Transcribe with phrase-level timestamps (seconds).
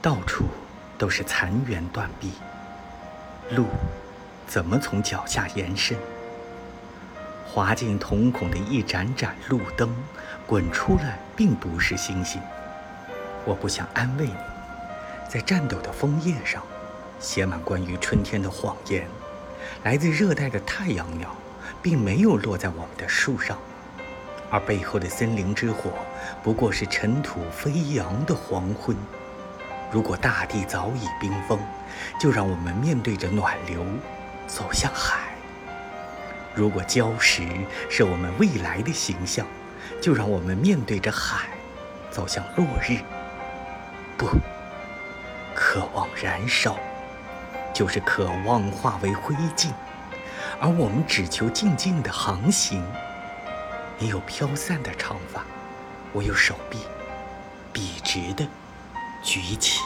[0.00, 0.44] 到处
[0.96, 2.32] 都是残垣断壁，
[3.50, 3.66] 路
[4.46, 5.98] 怎么从脚下延伸？
[7.44, 9.92] 滑进瞳孔的一盏盏路灯，
[10.46, 12.40] 滚出来并不是星星。
[13.44, 14.34] 我不想安慰你，
[15.28, 16.62] 在颤抖的枫叶上，
[17.18, 19.04] 写满关于春天的谎言。
[19.82, 21.34] 来自热带的太阳鸟，
[21.82, 23.58] 并没有落在我们的树上，
[24.48, 25.90] 而背后的森林之火，
[26.44, 28.96] 不过是尘土飞扬的黄昏。
[29.90, 31.58] 如果大地早已冰封，
[32.20, 33.84] 就让我们面对着暖流，
[34.46, 35.20] 走向海。
[36.54, 37.48] 如果礁石
[37.88, 39.46] 是我们未来的形象，
[40.02, 41.48] 就让我们面对着海，
[42.10, 42.98] 走向落日。
[44.18, 44.28] 不，
[45.54, 46.76] 渴望燃烧，
[47.72, 49.68] 就是渴望化为灰烬，
[50.60, 52.84] 而我们只求静静的航行。
[53.98, 55.44] 你有飘散的长发，
[56.12, 56.80] 我有手臂，
[57.72, 58.46] 笔直的
[59.22, 59.80] 举起。